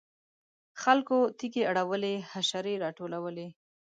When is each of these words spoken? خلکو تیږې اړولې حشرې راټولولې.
خلکو 0.81 1.17
تیږې 1.37 1.63
اړولې 1.69 2.13
حشرې 2.31 2.73
راټولولې. 2.83 3.47